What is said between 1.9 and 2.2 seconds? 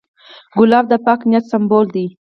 دی.